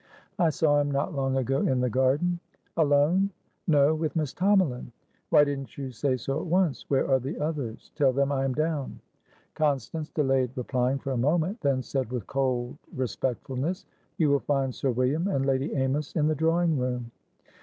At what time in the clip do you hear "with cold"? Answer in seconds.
12.11-12.79